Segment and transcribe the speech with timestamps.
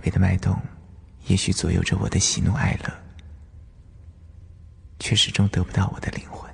[0.00, 0.60] 北的脉动，
[1.26, 2.92] 也许左右着我的喜怒哀乐，
[4.98, 6.50] 却始终得不到我的灵魂。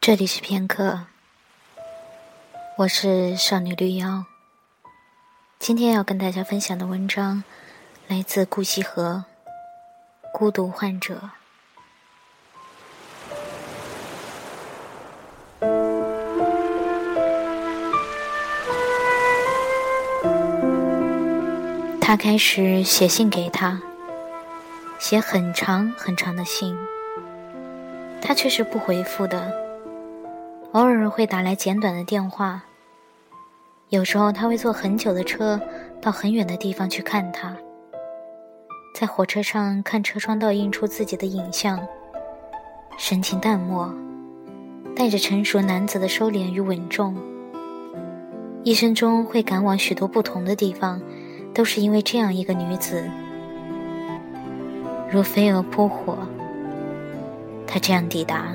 [0.00, 1.06] 这里是片刻，
[2.78, 4.24] 我是少女绿妖。
[5.58, 7.44] 今天要跟大家分享的文章
[8.08, 9.24] 来自顾惜和
[10.32, 11.30] 《孤独患者》。
[22.12, 23.80] 他开始写信给他，
[24.98, 26.76] 写很长很长的信，
[28.20, 29.50] 他却是不回复的。
[30.72, 32.64] 偶尔会打来简短的电话。
[33.88, 35.58] 有时候他会坐很久的车
[36.02, 37.56] 到很远的地方去看他，
[38.94, 41.80] 在火车上看车窗倒映出自己的影像，
[42.98, 43.90] 神情淡漠，
[44.94, 47.16] 带着成熟男子的收敛与稳重。
[48.64, 51.00] 一生中会赶往许多不同的地方，
[51.54, 53.04] 都是因为这样一个女子，
[55.10, 56.18] 如飞蛾扑火。
[57.66, 58.52] 他这样抵达，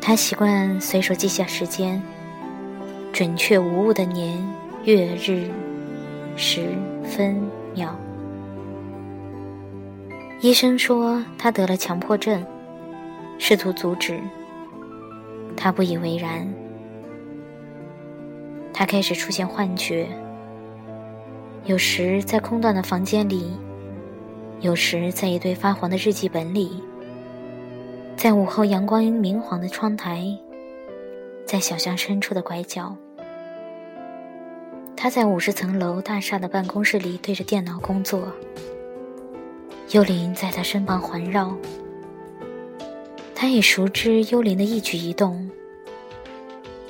[0.00, 2.02] 他习惯随手记下时间。
[3.12, 4.42] 准确无误的年
[4.84, 5.50] 月日
[6.34, 6.70] 时
[7.04, 7.36] 分
[7.74, 7.94] 秒。
[10.40, 12.42] 医生说他得了强迫症，
[13.38, 14.18] 试图阻止，
[15.54, 16.48] 他不以为然。
[18.72, 20.08] 他开始出现幻觉，
[21.64, 23.52] 有时在空荡的房间里，
[24.60, 26.82] 有时在一堆发黄的日记本里，
[28.16, 30.26] 在午后阳光明黄的窗台。
[31.46, 32.96] 在小巷深处的拐角，
[34.96, 38.32] 他在五十层楼大厦的办公室里对着电脑工作。
[39.90, 41.54] 幽灵在他身旁环绕，
[43.36, 45.48] 他也熟知幽灵的一举一动。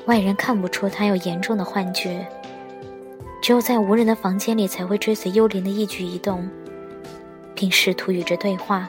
[0.07, 2.27] 外人看不出他有严重的幻觉，
[3.43, 6.49] 只有在无人的房间里才会追随幽灵的一举一动，
[7.57, 8.89] 并试图与之对话。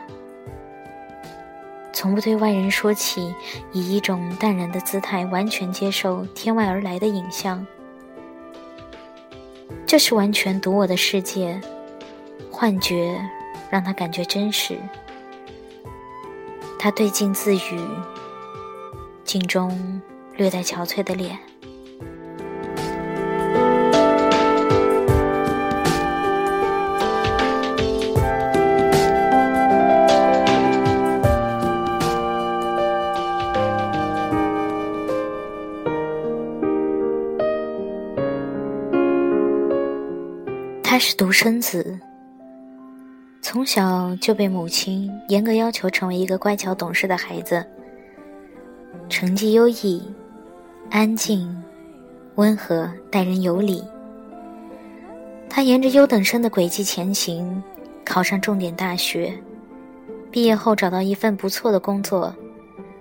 [1.91, 3.33] 从不对外人说起，
[3.71, 7.65] 以一种淡然的姿态，完全接受天外而来的影像。
[9.87, 11.59] 这是完全独我的世界，
[12.51, 13.19] 幻觉
[13.71, 14.77] 让他感觉真实。
[16.77, 17.81] 他对镜自语，
[19.23, 19.99] 镜中
[20.35, 21.39] 略带憔悴的脸。
[40.93, 41.99] 他是独生子，
[43.41, 47.65] 从小就被母亲严格要求成为一个乖巧懂事的孩子，
[49.09, 50.03] 成绩优异，
[50.91, 51.51] 安静，
[52.35, 53.83] 温和，待人有礼。
[55.49, 57.63] 他沿着优等生的轨迹前行，
[58.05, 59.33] 考上重点大学，
[60.29, 62.31] 毕业后找到一份不错的工作，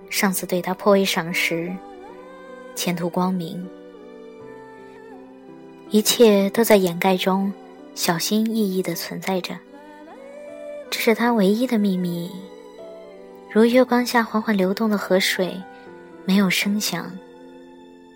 [0.09, 1.71] 上司对他颇为赏识，
[2.73, 3.63] 前途光明。
[5.91, 7.53] 一切都在掩盖中。
[7.95, 9.55] 小心翼翼地存在着，
[10.89, 12.31] 这是他唯一的秘密。
[13.51, 15.55] 如月光下缓缓流动的河水，
[16.25, 17.11] 没有声响，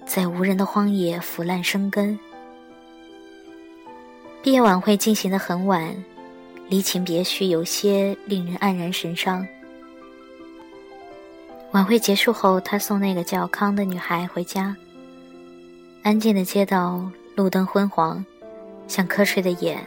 [0.06, 2.18] 在无人的荒野腐烂生根。
[4.42, 5.96] 毕业晚会进行的很晚，
[6.70, 9.46] 离情别绪有些令人黯然神伤。
[11.72, 14.76] 晚会结束后，他送那个叫康的女孩回家。
[16.02, 18.26] 安静的街道，路灯昏黄。
[18.88, 19.84] 像瞌睡的眼。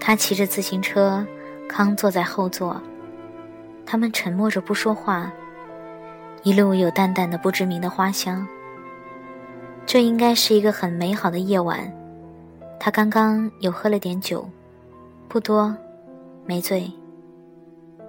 [0.00, 1.26] 他骑着自行车，
[1.68, 2.80] 康坐在后座，
[3.84, 5.30] 他们沉默着不说话。
[6.44, 8.46] 一路有淡淡的不知名的花香。
[9.84, 11.92] 这应该是一个很美好的夜晚。
[12.78, 14.48] 他刚刚有喝了点酒，
[15.28, 15.76] 不多，
[16.46, 16.90] 没醉。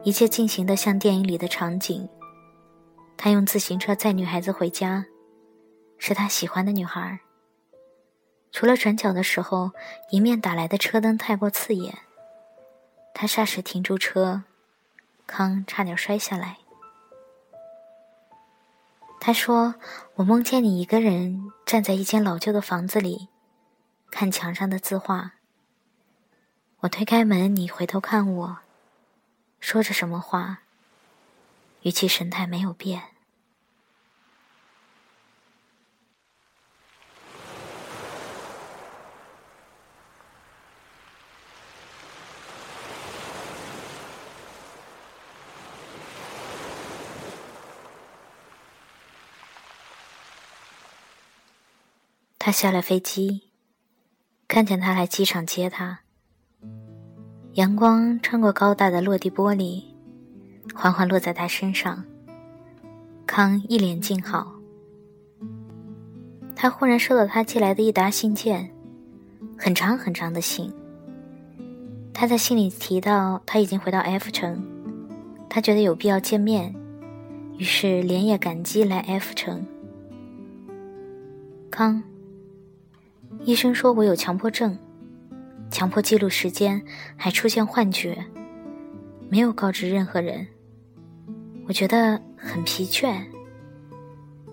[0.03, 2.07] 一切进行的像电影里的场景。
[3.17, 5.03] 他用自行车载女孩子回家，
[5.97, 7.19] 是他喜欢的女孩。
[8.59, 9.71] 除了转角的时候，
[10.09, 11.99] 迎面打来的车灯太过刺眼。
[13.13, 14.43] 他霎时停住车，
[15.25, 16.57] 康差点摔下来。
[19.17, 19.75] 他说
[20.15, 23.29] ：“我梦见你一个人站在一间老旧的房子里，
[24.11, 25.35] 看墙上的字画。
[26.81, 28.57] 我推开门，你回头看我，
[29.61, 30.63] 说着什么话，
[31.83, 33.03] 语气神态没有变。”
[52.49, 53.43] 他下了飞机，
[54.47, 55.99] 看见他来机场接他。
[57.53, 59.83] 阳光穿过高大的落地玻璃，
[60.73, 62.03] 缓缓落在他身上。
[63.27, 64.55] 康一脸静好。
[66.55, 68.71] 他忽然收到他寄来的一沓信件，
[69.55, 70.73] 很长很长的信。
[72.11, 74.59] 他在信里提到他已经回到 F 城，
[75.47, 76.73] 他觉得有必要见面，
[77.59, 79.63] 于是连夜赶机来 F 城。
[81.69, 82.01] 康，
[83.43, 84.77] 医生说我有强迫症。
[85.71, 86.81] 强迫记录时间，
[87.15, 88.25] 还出现幻觉，
[89.29, 90.47] 没有告知任何人。
[91.67, 93.23] 我觉得很疲倦。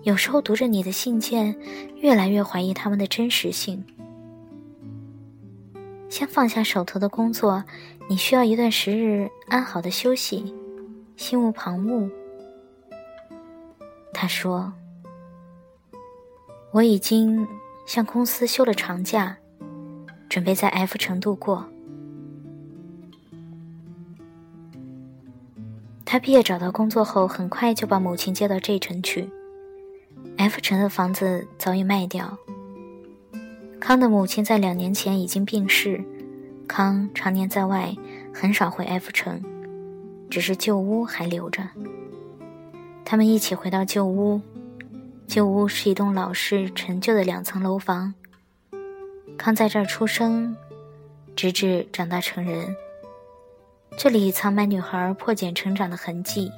[0.03, 1.57] 有时候读着你的信件，
[1.95, 3.83] 越来越怀疑他们的真实性。
[6.07, 7.63] 先放下手头的工作，
[8.07, 10.55] 你需要一段时日安好的休息，
[11.15, 12.09] 心无旁骛。
[14.13, 14.71] 他说
[16.71, 17.45] ：“我已经
[17.87, 19.35] 向公司休了长假。”
[20.29, 21.65] 准备在 F 城度过。
[26.03, 29.29] 他毕业找到工作后，很快就把母亲接到 J 城去。
[30.37, 32.37] F 城的房子早已卖掉。
[33.79, 36.03] 康的母亲在两年前已经病逝，
[36.67, 37.95] 康常年在外，
[38.33, 39.41] 很少回 F 城，
[40.29, 41.63] 只是旧屋还留着。
[43.05, 44.41] 他们一起回到旧屋，
[45.27, 48.13] 旧屋是一栋老式陈旧的两层楼房。
[49.37, 50.55] 康在这儿出生，
[51.35, 52.73] 直至长大成人。
[53.97, 56.49] 这里藏满女孩破茧成长的痕迹。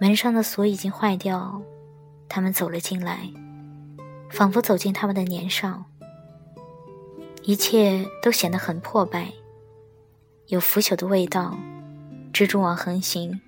[0.00, 1.62] 门上的锁已经坏掉，
[2.28, 3.30] 他们走了进来，
[4.28, 5.84] 仿佛走进他们的年少。
[7.44, 9.32] 一切都显得很破败，
[10.48, 11.56] 有腐朽的味道，
[12.32, 13.40] 蜘蛛网横行，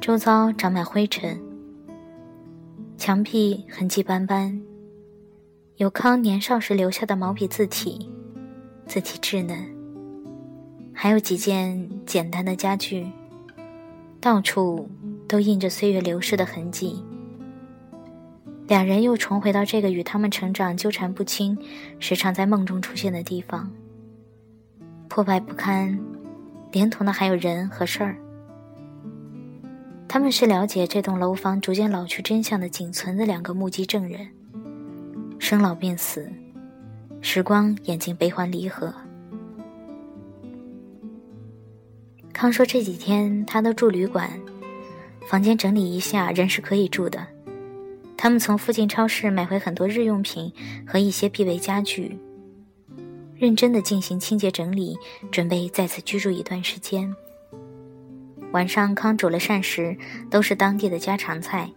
[0.00, 1.40] 周遭长满灰尘，
[3.00, 4.60] 墙壁痕迹斑斑。
[5.76, 8.10] 有康年少时留下的毛笔字体，
[8.84, 9.56] 字体稚嫩。
[10.92, 13.10] 还有几件简单的家具，
[14.20, 14.86] 到处
[15.26, 17.02] 都印着岁月流逝的痕迹。
[18.68, 21.56] 两人又重回到这个与他们成长纠缠不清、
[21.98, 23.72] 时常在梦中出现的地方。
[25.08, 25.98] 破败不堪，
[26.70, 28.18] 连同的还有人和事儿。
[30.12, 34.28] 他们是了解这栋楼房逐渐老去真相的仅存的两个目击证人。
[35.38, 36.28] 生老病死，
[37.20, 38.92] 时光眼睛悲欢离合。
[42.32, 44.28] 康说这几天他都住旅馆，
[45.28, 47.24] 房间整理一下，人是可以住的。
[48.16, 50.52] 他们从附近超市买回很多日用品
[50.84, 52.18] 和一些必备家具，
[53.36, 54.96] 认真的进行清洁整理，
[55.30, 57.14] 准备在此居住一段时间。
[58.52, 59.96] 晚上康煮了膳食，
[60.28, 61.70] 都是当地的家常菜，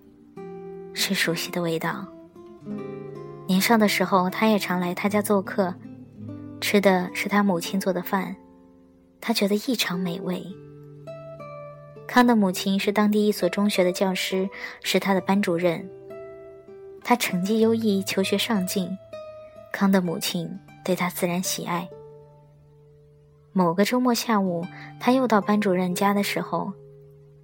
[0.93, 2.05] 是熟悉的味道。
[3.45, 5.73] 年少的时候，他也常来他家做客，
[6.59, 8.35] 吃的是他母亲做的饭，
[9.21, 10.43] 他觉得异常美味。
[12.07, 14.49] 康的母亲是当地一所中学的教师，
[14.81, 15.87] 是他的班主任。
[17.03, 18.89] 他成绩优异，求学上进，
[19.71, 20.49] 康的母亲
[20.83, 21.87] 对他自然喜爱。
[23.53, 24.65] 某个周末下午，
[24.99, 26.73] 他又到班主任家的时候，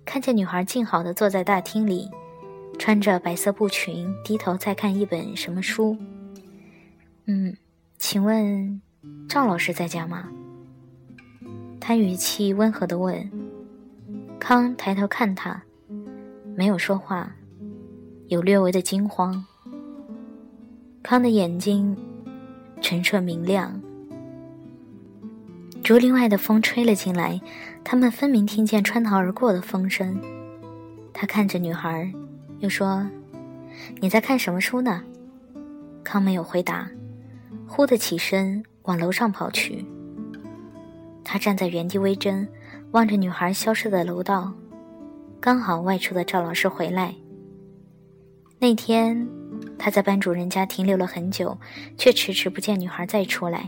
[0.04, 2.10] 看见女孩静好的坐在大厅里。
[2.80, 5.98] 穿着白色布裙，低头在看一本什么书。
[7.26, 7.54] 嗯，
[7.98, 8.82] 请问
[9.28, 10.30] 赵老师在家吗？
[11.78, 13.30] 他语气温和的问。
[14.40, 15.62] 康抬头看他，
[16.56, 17.30] 没有说话，
[18.28, 19.46] 有略微的惊慌。
[21.04, 21.96] 康的眼睛
[22.82, 23.78] 澄澈明亮。
[25.90, 27.42] 竹林外的风吹了进来，
[27.84, 30.22] 他们分明听见穿堂而过的风声。
[31.12, 32.14] 他看着女孩。
[32.60, 33.10] 又说
[34.00, 35.02] ：“你在看什么书呢？”
[36.06, 36.88] 康没有回答，
[37.68, 39.84] 忽地起身往楼上跑去。
[41.24, 42.48] 他站在原地微怔，
[42.92, 44.54] 望着女孩消失的楼道。
[45.40, 47.16] 刚好外出的赵老师回来。
[48.60, 49.28] 那天
[49.80, 51.58] 他在班主任家停留了很久，
[51.98, 53.68] 却迟迟不见女孩再出来。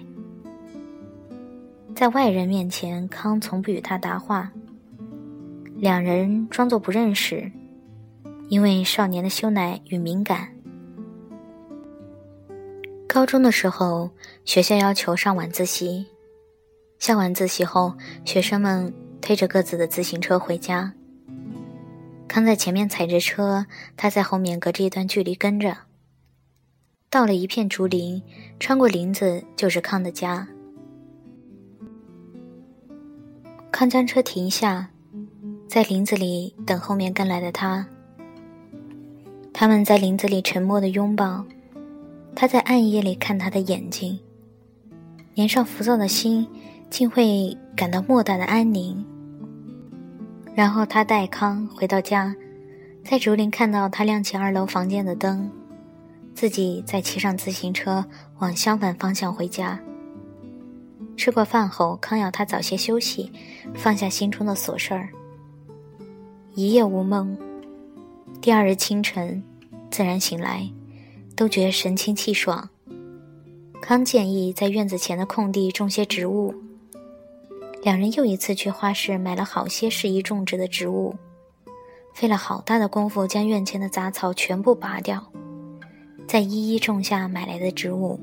[1.96, 4.52] 在外人面前，康从不与他搭话。
[5.76, 7.52] 两人装作不认识。
[8.50, 10.50] 因为少年的羞赧与敏感，
[13.08, 14.12] 高中的时候，
[14.44, 16.06] 学校要求上晚自习，
[17.00, 17.94] 下晚自习后，
[18.26, 20.92] 学生们推着各自的自行车回家。
[22.28, 25.78] 康在前面踩着车，他在后面隔着一段距离跟着。
[27.10, 28.22] 到了一片竹林，
[28.60, 30.46] 穿过林子就是康的家。
[33.72, 34.90] 康将车停下，
[35.68, 37.88] 在林子里等后面跟来的他。
[39.54, 41.44] 他们在林子里沉默的拥抱，
[42.36, 44.20] 他在暗夜里看他的眼睛，
[45.34, 46.46] 年少浮躁的心
[46.90, 49.04] 竟会感到莫大的安宁。
[50.54, 52.36] 然后他带康回到家，
[53.06, 55.50] 在竹林看到他亮起二楼房间的灯，
[56.36, 58.06] 自己再骑上自行车
[58.40, 59.80] 往相反方向回家。
[61.18, 63.32] 吃过饭后，康要他早些休息，
[63.76, 65.10] 放下心中的琐事儿。
[66.56, 67.38] 一夜无梦，
[68.42, 69.44] 第二日清晨，
[69.90, 70.70] 自然醒来，
[71.36, 72.70] 都觉神清气爽。
[73.82, 76.54] 康建议在院子前的空地种些植物。
[77.84, 81.16] 两人又一次去花市买了好些适宜种植的植物，
[82.14, 85.32] 费了好大的功夫将院前的杂草全部拔掉，
[86.28, 88.20] 再一一种下买来的植物，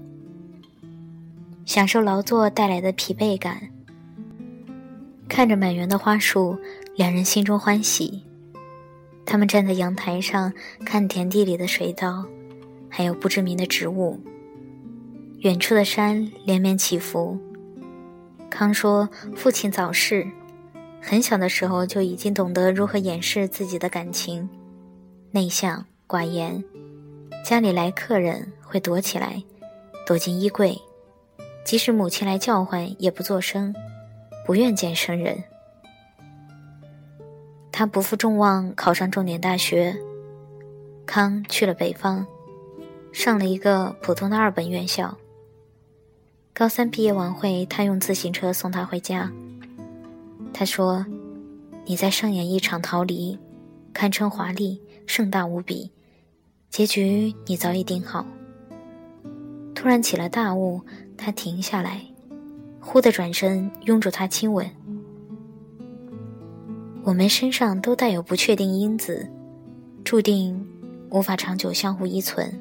[1.68, 3.68] 享受劳作带来的疲惫感。
[5.28, 6.56] 看着满园的花树，
[6.96, 8.24] 两人心中欢喜。
[9.26, 10.50] 他们站在阳台上
[10.86, 12.24] 看田地里的水稻，
[12.88, 14.18] 还有不知名的植物。
[15.40, 17.38] 远处的山连绵起伏。
[18.48, 19.06] 康说
[19.36, 20.26] ：“父亲早逝，
[21.02, 24.48] 很小的时候就已经懂得如何掩饰自己的感情，
[25.32, 26.64] 内向寡言。
[27.44, 29.42] 家里来客人会躲起来，
[30.06, 30.80] 躲进衣柜，
[31.68, 33.74] 即使母亲来叫唤也不作声，
[34.46, 35.44] 不愿见生人。
[37.70, 39.94] 他不负众望，考上重点大学。
[41.04, 42.26] 康去了北方，
[43.12, 45.14] 上了一个普通的二本院校。”
[46.56, 49.30] 高三毕业晚会，他用自行车送她回家。
[50.54, 51.04] 他说
[51.84, 53.38] ：“你在上演一场逃离，
[53.92, 55.92] 堪称华丽、盛大无比。
[56.70, 58.24] 结局你早已定好。”
[59.76, 60.80] 突然起了大雾，
[61.18, 62.00] 他停下来，
[62.80, 64.66] 忽地转身拥住她亲吻。
[67.02, 69.28] 我们身上都带有不确定因子，
[70.04, 70.66] 注定
[71.10, 72.58] 无法长久相互依存。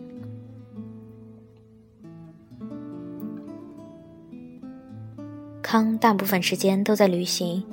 [5.61, 7.63] 康大部分时间都在旅行，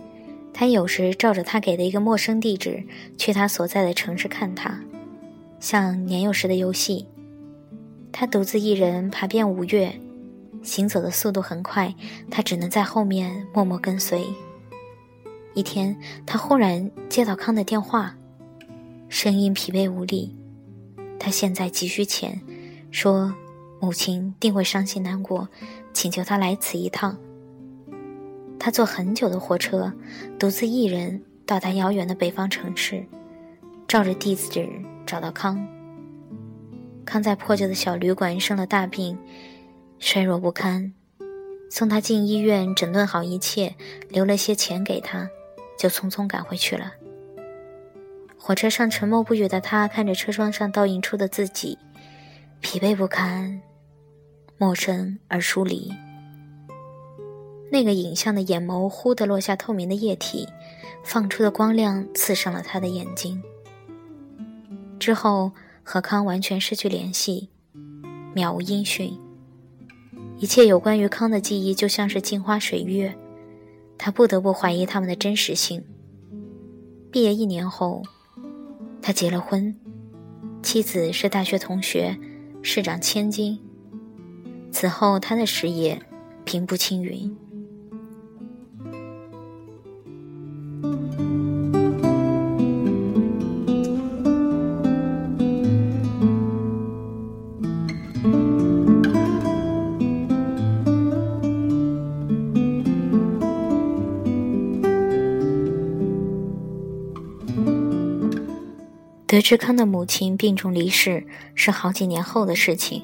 [0.53, 2.83] 他有时照着他给的一个陌生地址
[3.17, 4.81] 去他所在的城市看他，
[5.61, 7.07] 像年幼时的游戏。
[8.11, 10.01] 他独自一人爬遍五岳，
[10.65, 11.95] 行走的速度很快，
[12.31, 14.27] 他只能在后面默默跟随。
[15.55, 18.17] 一天，他忽然接到康的电话，
[19.09, 20.35] 声音疲惫无力，
[21.17, 22.41] 他现在急需钱，
[22.91, 23.33] 说
[23.81, 25.49] 母亲定会伤心难过，
[25.93, 27.17] 请求他来此一趟。
[28.59, 29.93] 他坐很久的火车，
[30.39, 33.05] 独自一人到达遥远的北方城市，
[33.87, 34.69] 照着地址
[35.05, 35.63] 找到康。
[37.05, 39.17] 康在破旧的小旅馆生了大病，
[39.99, 40.93] 衰弱不堪，
[41.71, 43.75] 送他进医院整顿好一切，
[44.09, 45.29] 留了些钱给他，
[45.79, 46.93] 就匆匆赶回去了。
[48.37, 51.79] 火车上沉默不语的他，看着车窗上倒映出的自己，
[52.61, 53.63] 疲惫不堪，
[54.59, 55.93] 陌生而疏离。
[57.73, 60.47] 那个影像的眼眸忽地落下透明的液体，
[61.03, 63.43] 放出的光亮刺伤了他的眼睛。
[65.01, 65.51] 之后
[65.83, 67.49] 和康完全失去联系，
[68.35, 69.19] 渺无音讯。
[70.39, 73.15] 一切有关于康的记忆就像是镜花水月，
[73.97, 75.83] 他不得不怀疑他们的真实性。
[77.11, 78.03] 毕业一年后，
[79.01, 79.75] 他结了婚，
[80.63, 82.19] 妻子是大学同学，
[82.63, 83.59] 市长千金。
[84.73, 86.01] 此后他的事业
[86.45, 87.35] 平步青云。
[109.35, 111.27] 得知康的母亲病重离世
[111.57, 113.03] 是好几年后的事情，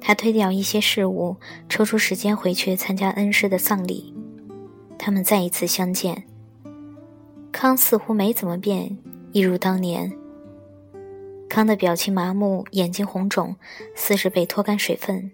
[0.00, 1.36] 他推掉一些事物，
[1.68, 4.14] 抽出时间回去参加恩师的丧礼。
[4.96, 6.24] 他们再一次相见，
[7.52, 8.96] 康似乎没怎么变，
[9.32, 10.10] 一如当年。
[11.50, 13.56] 康的表情麻木，眼睛红肿，
[13.94, 15.30] 似是被脱干水分。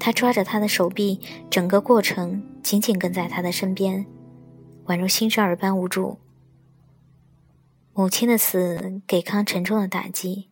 [0.00, 4.04] 他抓着他的手臂，整个过程紧紧跟在他的身边，
[4.86, 6.18] 宛如新生儿般无助。
[7.98, 10.50] 母亲的死给康沉重的打击，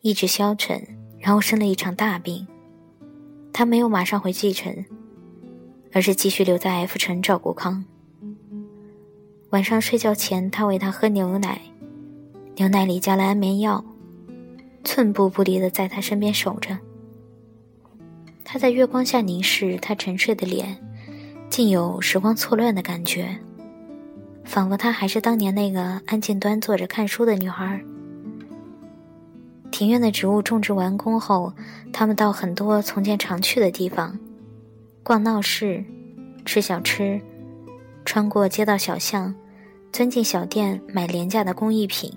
[0.00, 0.82] 意志消沉，
[1.18, 2.46] 然后生了一场大病。
[3.52, 4.86] 他没有马上回继承，
[5.92, 7.84] 而是继续留在 F 城照顾康。
[9.50, 11.60] 晚上睡觉前，他喂他喝牛奶，
[12.56, 13.84] 牛奶里加了安眠药，
[14.84, 16.78] 寸步不离的在他身边守着。
[18.42, 20.82] 他在月光下凝视他沉睡的脸，
[21.50, 23.38] 竟有时光错乱的感觉。
[24.44, 27.80] 仿佛她还是当年那个安静端坐着看书的女孩。
[29.70, 31.52] 庭院的植物种植完工后，
[31.92, 34.16] 他们到很多从前常去的地方，
[35.02, 35.84] 逛闹市，
[36.44, 37.20] 吃小吃，
[38.04, 39.34] 穿过街道小巷，
[39.90, 42.12] 钻进小店买廉价的工艺品。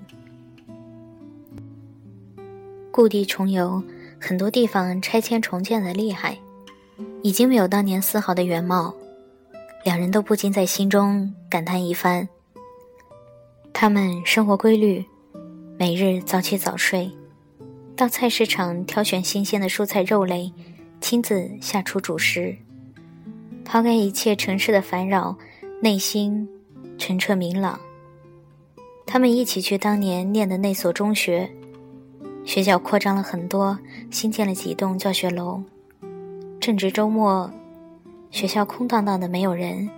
[2.92, 3.82] 故地重游，
[4.20, 6.38] 很多地方拆迁重建的厉害，
[7.22, 8.94] 已经没有当年丝毫的原貌。
[9.88, 12.28] 两人都不禁在心中感叹一番。
[13.72, 15.02] 他们生活规律，
[15.78, 17.10] 每日早起早睡。
[17.96, 20.52] 到菜市场挑选新鲜的蔬菜肉类，
[21.00, 22.54] 亲自下厨煮食，
[23.64, 25.34] 抛开一切城市的烦扰，
[25.80, 26.46] 内心
[26.98, 27.80] 澄澈明朗。
[29.06, 31.50] 他们一起去当年念的那所中学，
[32.44, 33.78] 学校扩张了很多，
[34.10, 35.62] 新建了几栋教学楼。
[36.60, 37.50] 正值周末，
[38.30, 39.88] 学校空荡荡的，没有人，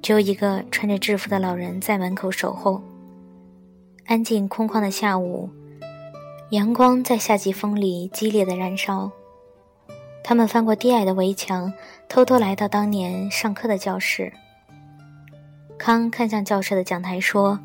[0.00, 2.82] 只有一个穿着制服的老人在门口守候。
[4.06, 5.50] 安静空旷的下午。
[6.50, 9.10] 阳光在夏季风里激烈的燃烧。
[10.22, 11.72] 他们翻过低矮的围墙，
[12.08, 14.32] 偷偷来到当年上课的教室。
[15.76, 17.58] 康看向教室的讲台说：“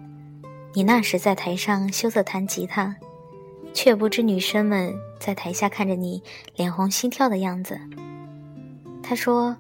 [0.74, 2.96] 你那时在台上羞涩弹吉他，
[3.72, 6.24] 却不知女生们在台下看着你
[6.56, 7.80] 脸红心跳的样子。”
[9.04, 9.56] 他说：“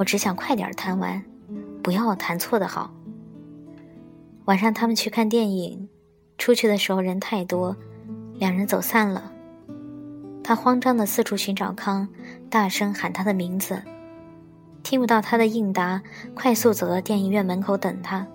[0.00, 1.22] 我只想快点弹完，
[1.82, 2.90] 不要弹错的好。”
[4.46, 5.90] 晚上他们去看电影，
[6.38, 7.76] 出去的时候人太多。
[8.38, 9.30] 两人走散了，
[10.42, 12.08] 他慌张的四处寻找康，
[12.48, 13.82] 大声喊他的名字，
[14.82, 16.00] 听不到他的应答，
[16.34, 18.26] 快速走到电影院门口等他，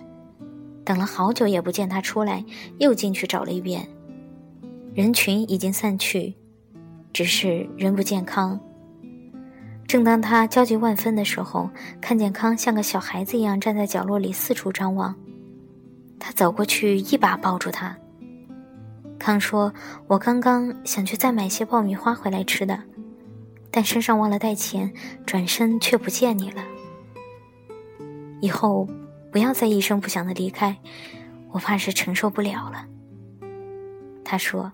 [0.84, 2.44] 等了好久也不见他出来，
[2.78, 3.88] 又进去找了一遍，
[4.94, 6.36] 人群已经散去，
[7.12, 8.60] 只是人不见康。
[9.86, 15.14] 正当他焦急万分的时候，看见康像个小孩子一样站在角落里四处张望，
[16.18, 17.96] 他走过去一把抱住他。
[19.18, 19.72] 康说
[20.08, 22.78] ：“我刚刚想去再买些爆米花回来吃的，
[23.70, 24.92] 但身上忘了带钱，
[25.24, 26.62] 转身却不见你了。
[28.40, 28.86] 以后
[29.32, 30.76] 不要再一声不响的离开，
[31.50, 32.84] 我怕是承受不了了。”
[34.22, 34.70] 他说：“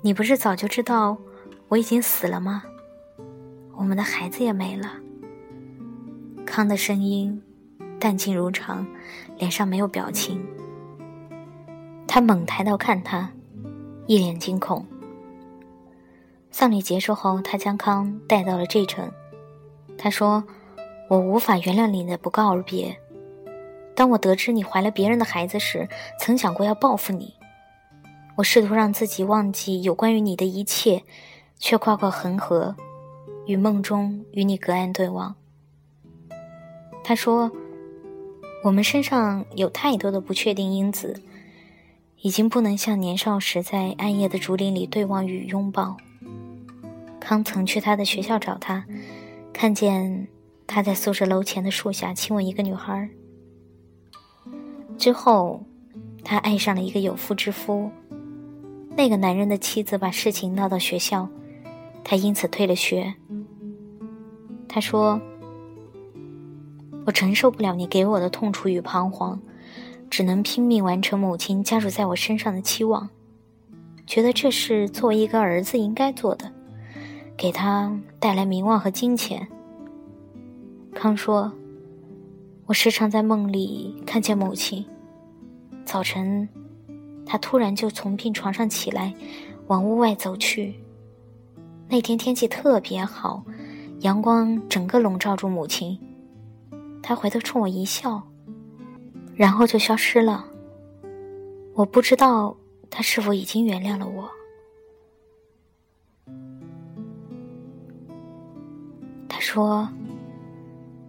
[0.00, 1.18] 你不是早就知道
[1.68, 2.62] 我已经死了吗？
[3.78, 4.92] 我们的孩子也没了。”
[6.44, 7.42] 康的声音
[8.00, 8.86] 淡静如常，
[9.38, 10.44] 脸上没有表情。
[12.06, 13.30] 他猛抬头看他，
[14.06, 14.84] 一脸惊恐。
[16.50, 19.10] 丧礼结束后，他将康带到了这城。
[19.96, 20.42] 他说
[21.08, 22.98] ：“我无法原谅你的不告而别。
[23.94, 25.86] 当我得知你怀了别人的孩子时，
[26.18, 27.34] 曾想过要报复你。
[28.36, 31.02] 我试图让自己忘记有关于你的一切，
[31.58, 32.74] 却跨过恒河，
[33.48, 35.34] 与梦中与你隔岸对望。”
[37.02, 37.50] 他说
[38.62, 41.20] ：“我们身上有太多的不确定因子。”
[42.20, 45.96] 已经不能像年少时在暗夜的竹林里对望与拥抱。
[47.20, 48.84] 康曾去他的学校找他，
[49.52, 50.26] 看见
[50.66, 53.08] 他在宿舍楼前的树下亲吻一个女孩。
[54.98, 55.62] 之后，
[56.24, 57.88] 他爱上了一个有妇之夫。
[58.96, 61.28] 那个男人的妻子把事情闹到学校，
[62.02, 63.14] 他因此退了学。
[64.68, 65.20] 他说
[67.06, 69.40] ：“我承受不了你给我的痛楚与彷徨。”
[70.10, 73.10] 只能拼命完成母亲加注在我身上的期望，
[74.06, 76.50] 觉得这是作为一个儿子应该做的，
[77.36, 79.46] 给他带来名望和金钱。
[80.94, 81.52] 康说
[82.64, 84.82] ：“我时常在梦里看见母亲，
[85.84, 86.48] 早晨，
[87.26, 89.12] 她突然就从病床上起来，
[89.66, 90.74] 往屋外走去。
[91.86, 93.44] 那天天气特别好，
[94.00, 95.98] 阳光整个笼罩住母亲，
[97.02, 98.22] 她回头冲我一笑。”
[99.34, 100.44] 然后就消失了。
[101.74, 102.56] 我不知道
[102.90, 104.28] 她是否已经原谅了我。
[109.28, 109.88] 她说：“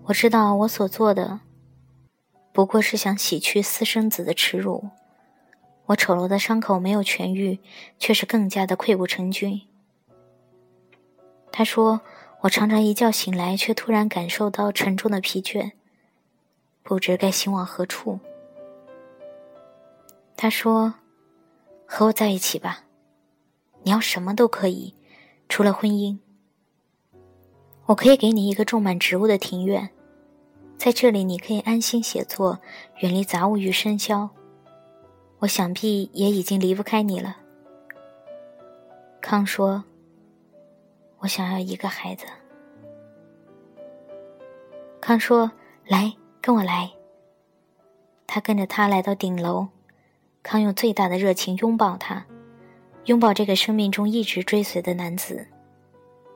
[0.05, 1.39] 我知道我所做的，
[2.53, 4.89] 不过是想洗去私生子的耻辱。
[5.87, 7.57] 我丑陋的伤口没有痊愈，
[7.97, 9.61] 却是更加的溃不成军。”
[11.51, 12.01] 他说
[12.41, 15.71] ：“我常常一觉醒来，却突然感受到沉重的疲倦。”
[16.81, 18.19] 不知该行往何处。
[20.35, 20.95] 他说
[21.85, 22.85] ：“和我在一起吧，
[23.83, 24.95] 你要什么都可以，
[25.47, 26.17] 除了婚姻。
[27.87, 29.89] 我可以给你一个种满植物的庭院，
[30.77, 32.59] 在这里你可以安心写作，
[32.99, 34.29] 远离杂物与喧嚣。
[35.39, 37.37] 我想必也已经离不开你了。”
[39.21, 39.83] 康说
[41.19, 42.25] ：“我想要一个孩子。”
[44.99, 45.51] 康说
[45.87, 46.89] ：“来。”跟我来。
[48.25, 49.67] 他跟着他来到顶楼，
[50.41, 52.25] 康用最大的热情拥抱他，
[53.05, 55.45] 拥抱这个生命中一直追随的男子。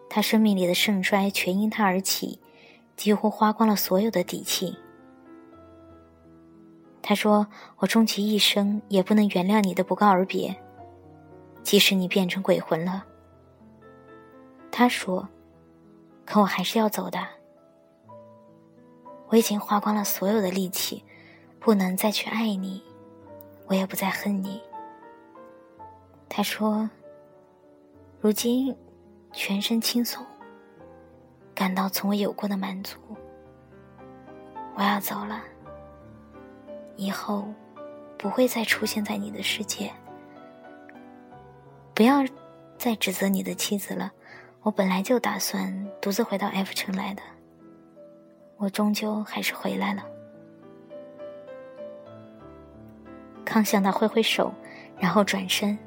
[0.10, 2.38] 他生命里的盛衰全因他而起，
[2.98, 4.78] 几乎花光了所有的底气。
[7.02, 7.48] 他说
[7.80, 10.54] ：“我终其一生也不能原谅你的不告而别，
[11.63, 13.06] 即使你变成鬼魂了。”
[14.75, 15.29] 他说
[16.25, 17.19] ：“可我还是要走的。
[19.27, 21.05] 我已经花光了所有的力气，
[21.59, 22.83] 不能再去爱你，
[23.67, 24.59] 我也不再恨你。”
[26.27, 26.89] 他说
[28.19, 28.75] ：“如今
[29.31, 30.25] 全身轻松，
[31.53, 32.97] 感到从未有过的满足。
[34.75, 35.43] 我要走了。”
[36.97, 37.45] 以后
[38.17, 39.93] 不会再出现在你的世界。
[41.93, 42.25] 不要
[42.75, 44.12] 再指责你的妻子了。
[44.63, 47.21] 我本来就打算独自回到 F 城来的。
[48.58, 50.04] 我终究还是回来了。
[53.43, 54.54] 康向他挥挥手，
[54.97, 55.78] 然后转身。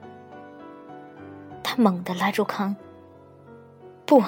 [1.65, 2.77] 他猛地拉住康
[4.07, 4.23] ：“不！”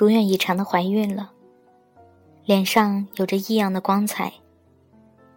[0.00, 1.32] 如愿以偿的怀孕了，
[2.46, 4.32] 脸上有着异样的光彩。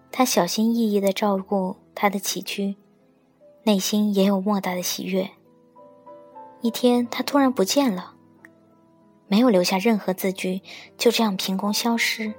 [0.10, 2.78] 她小心翼翼的照顾她的起居，
[3.64, 5.30] 内心也有莫大的喜悦。
[6.62, 8.14] 一天，她突然不见了，
[9.28, 10.62] 没有留下任何字据，
[10.98, 12.34] 就这样凭空消失。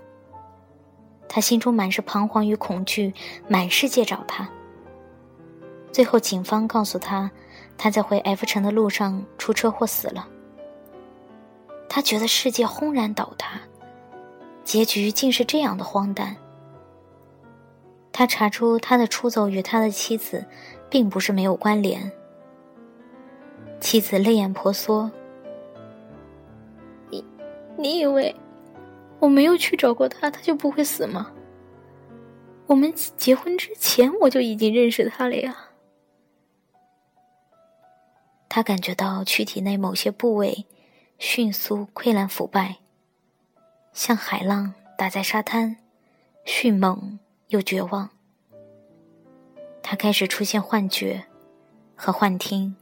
[1.29, 3.13] 她心中满是彷徨与恐惧，
[3.49, 4.49] 满世界找她。
[5.93, 7.31] 最后，警方告诉她，
[7.77, 10.31] 她在回 F 城的路上出车祸死了。
[11.95, 13.61] 他觉得世界轰然倒塌，
[14.65, 16.37] 结局竟是这样的荒诞。
[18.11, 20.45] 他查出他的出走与他的妻子，
[20.91, 22.11] 并不是没有关联。
[23.81, 25.09] 妻子泪眼婆娑
[27.11, 27.25] ：“你，
[27.79, 28.35] 你以为
[29.21, 31.31] 我没有去找过他，他就不会死吗？
[32.67, 35.69] 我们结婚之前我就已经认识他了呀。”
[38.51, 40.67] 他感觉到躯体内某些部位。
[41.19, 42.79] 迅速溃烂腐败，
[43.93, 45.77] 像海浪打在沙滩，
[46.45, 48.11] 迅猛又绝望。
[49.83, 51.25] 他开始出现幻觉
[51.95, 52.77] 和幻听。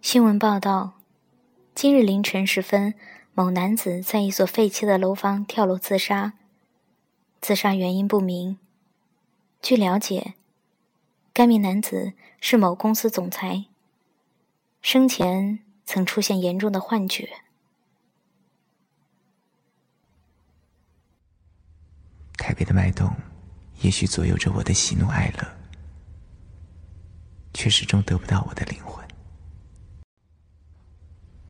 [0.00, 0.94] 新闻报道：
[1.74, 2.94] 今日凌晨时分，
[3.32, 6.34] 某男子在一所废弃的楼房跳楼自杀，
[7.40, 8.58] 自杀原因不明。
[9.62, 10.34] 据了解。
[11.34, 13.64] 该名男子是某公司总裁，
[14.82, 17.28] 生前曾出现严重的幻觉。
[22.36, 23.10] 台北的脉动，
[23.80, 25.56] 也许左右着我的喜怒哀乐，
[27.54, 29.01] 却始终得不到我的灵魂。